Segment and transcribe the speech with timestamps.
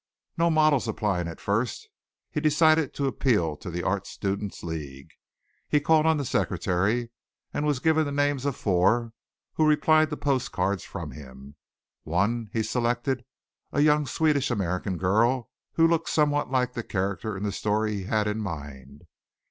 [0.35, 1.87] No models applying at first
[2.31, 5.11] he decided to appeal to the Art Students' League.
[5.69, 7.11] He called on the Secretary
[7.53, 9.13] and was given the names of four,
[9.53, 11.55] who replied to postal cards from him.
[12.03, 13.25] One he selected,
[13.71, 18.03] a young Swedish American girl who looked somewhat like the character in the story he
[18.05, 19.03] had in mind.